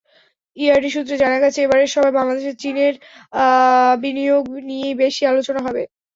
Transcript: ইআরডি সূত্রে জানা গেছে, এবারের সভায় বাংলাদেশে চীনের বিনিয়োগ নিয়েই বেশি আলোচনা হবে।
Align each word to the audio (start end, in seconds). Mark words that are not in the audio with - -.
ইআরডি 0.57 0.89
সূত্রে 0.91 1.15
জানা 1.19 1.37
গেছে, 1.43 1.59
এবারের 1.61 1.89
সভায় 1.93 2.15
বাংলাদেশে 2.17 2.53
চীনের 2.61 2.93
বিনিয়োগ 4.01 4.45
নিয়েই 4.67 4.99
বেশি 5.01 5.23
আলোচনা 5.31 5.59
হবে। 5.67 5.83